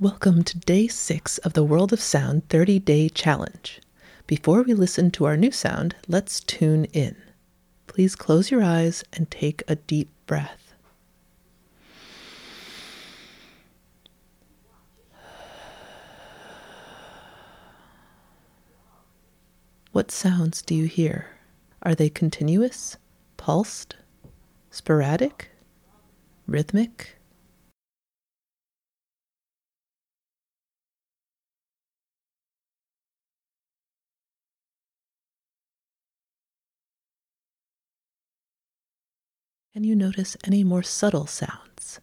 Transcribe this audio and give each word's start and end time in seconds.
Welcome 0.00 0.44
to 0.44 0.56
day 0.56 0.88
six 0.88 1.36
of 1.36 1.52
the 1.52 1.62
World 1.62 1.92
of 1.92 2.00
Sound 2.00 2.48
30 2.48 2.78
Day 2.78 3.10
Challenge. 3.10 3.82
Before 4.26 4.62
we 4.62 4.72
listen 4.72 5.10
to 5.10 5.26
our 5.26 5.36
new 5.36 5.50
sound, 5.50 5.94
let's 6.08 6.40
tune 6.40 6.86
in. 6.86 7.16
Please 7.86 8.16
close 8.16 8.50
your 8.50 8.62
eyes 8.62 9.04
and 9.12 9.30
take 9.30 9.62
a 9.68 9.76
deep 9.76 10.08
breath. 10.26 10.72
What 19.92 20.10
sounds 20.10 20.62
do 20.62 20.74
you 20.74 20.86
hear? 20.86 21.26
Are 21.82 21.94
they 21.94 22.08
continuous, 22.08 22.96
pulsed, 23.36 23.96
sporadic, 24.70 25.50
rhythmic? 26.46 27.19
Can 39.72 39.84
you 39.84 39.94
notice 39.94 40.36
any 40.44 40.64
more 40.64 40.82
subtle 40.82 41.28
sounds? 41.28 42.00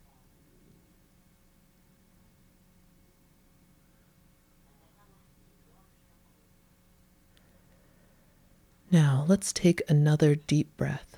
Now 8.89 9.25
let's 9.27 9.51
take 9.51 9.81
another 9.89 10.35
deep 10.35 10.75
breath. 10.77 11.17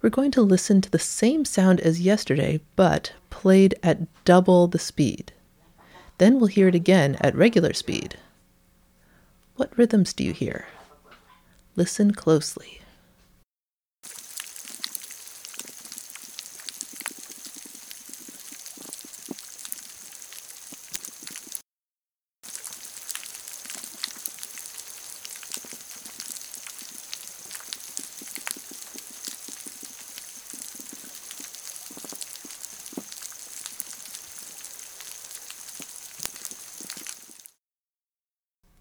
We're 0.00 0.10
going 0.10 0.32
to 0.32 0.42
listen 0.42 0.80
to 0.80 0.90
the 0.90 0.98
same 0.98 1.44
sound 1.44 1.78
as 1.78 2.00
yesterday, 2.00 2.60
but 2.74 3.12
played 3.30 3.76
at 3.84 4.00
double 4.24 4.66
the 4.66 4.80
speed. 4.80 5.30
Then 6.18 6.40
we'll 6.40 6.48
hear 6.48 6.66
it 6.66 6.74
again 6.74 7.16
at 7.20 7.36
regular 7.36 7.72
speed. 7.72 8.16
What 9.56 9.76
rhythms 9.76 10.12
do 10.12 10.24
you 10.24 10.32
hear? 10.32 10.66
Listen 11.76 12.12
closely. 12.12 12.81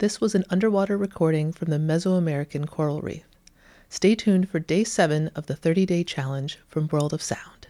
This 0.01 0.19
was 0.19 0.33
an 0.33 0.45
underwater 0.49 0.97
recording 0.97 1.53
from 1.53 1.69
the 1.69 1.77
Mesoamerican 1.77 2.67
coral 2.67 3.01
reef. 3.01 3.21
Stay 3.87 4.15
tuned 4.15 4.49
for 4.49 4.57
day 4.57 4.83
seven 4.83 5.27
of 5.35 5.45
the 5.45 5.55
30 5.55 5.85
day 5.85 6.03
challenge 6.03 6.57
from 6.67 6.87
World 6.87 7.13
of 7.13 7.21
Sound. 7.21 7.60